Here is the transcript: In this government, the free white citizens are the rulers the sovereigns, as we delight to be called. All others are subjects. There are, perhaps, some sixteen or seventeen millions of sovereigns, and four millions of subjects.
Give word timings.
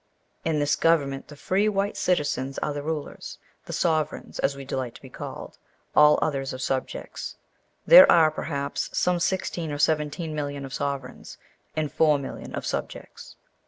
In 0.43 0.57
this 0.57 0.75
government, 0.75 1.27
the 1.27 1.35
free 1.35 1.69
white 1.69 1.95
citizens 1.95 2.57
are 2.57 2.73
the 2.73 2.81
rulers 2.81 3.37
the 3.67 3.71
sovereigns, 3.71 4.39
as 4.39 4.55
we 4.55 4.65
delight 4.65 4.95
to 4.95 5.01
be 5.03 5.11
called. 5.11 5.59
All 5.95 6.17
others 6.23 6.55
are 6.55 6.57
subjects. 6.57 7.35
There 7.85 8.11
are, 8.11 8.31
perhaps, 8.31 8.89
some 8.97 9.19
sixteen 9.19 9.71
or 9.71 9.77
seventeen 9.77 10.33
millions 10.33 10.65
of 10.65 10.73
sovereigns, 10.73 11.37
and 11.75 11.91
four 11.91 12.17
millions 12.17 12.55
of 12.55 12.65
subjects. 12.65 13.35